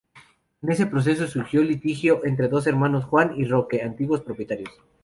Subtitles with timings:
[0.63, 4.71] En ese proceso surgió un litigio entre dos hermanos: Juan y Roque, antiguos propietarios.